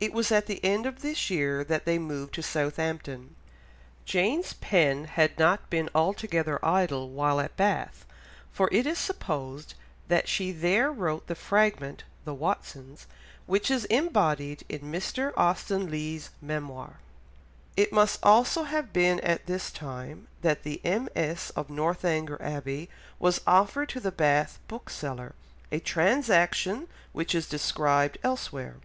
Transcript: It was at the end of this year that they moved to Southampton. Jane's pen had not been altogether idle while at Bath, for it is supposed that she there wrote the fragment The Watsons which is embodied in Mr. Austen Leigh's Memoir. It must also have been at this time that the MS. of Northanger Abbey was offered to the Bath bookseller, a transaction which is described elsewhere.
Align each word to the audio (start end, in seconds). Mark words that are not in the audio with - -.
It 0.00 0.14
was 0.14 0.32
at 0.32 0.46
the 0.46 0.64
end 0.64 0.86
of 0.86 1.02
this 1.02 1.28
year 1.28 1.62
that 1.62 1.84
they 1.84 1.98
moved 1.98 2.32
to 2.36 2.42
Southampton. 2.42 3.36
Jane's 4.06 4.54
pen 4.54 5.04
had 5.04 5.38
not 5.38 5.68
been 5.68 5.90
altogether 5.94 6.58
idle 6.64 7.10
while 7.10 7.38
at 7.40 7.58
Bath, 7.58 8.06
for 8.50 8.70
it 8.72 8.86
is 8.86 8.96
supposed 8.96 9.74
that 10.08 10.28
she 10.28 10.50
there 10.50 10.90
wrote 10.90 11.26
the 11.26 11.34
fragment 11.34 12.04
The 12.24 12.32
Watsons 12.32 13.06
which 13.44 13.70
is 13.70 13.84
embodied 13.90 14.62
in 14.66 14.78
Mr. 14.80 15.34
Austen 15.36 15.90
Leigh's 15.90 16.30
Memoir. 16.40 16.98
It 17.76 17.92
must 17.92 18.18
also 18.22 18.62
have 18.62 18.94
been 18.94 19.20
at 19.20 19.44
this 19.44 19.70
time 19.70 20.26
that 20.40 20.62
the 20.62 20.80
MS. 20.84 21.52
of 21.54 21.68
Northanger 21.68 22.40
Abbey 22.40 22.88
was 23.18 23.42
offered 23.46 23.90
to 23.90 24.00
the 24.00 24.10
Bath 24.10 24.58
bookseller, 24.68 25.34
a 25.70 25.80
transaction 25.80 26.88
which 27.12 27.34
is 27.34 27.46
described 27.46 28.16
elsewhere. 28.24 28.76